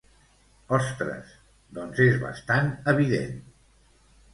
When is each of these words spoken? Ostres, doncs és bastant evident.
Ostres, 0.77 1.37
doncs 1.77 2.03
és 2.09 2.19
bastant 2.27 2.77
evident. 2.97 3.41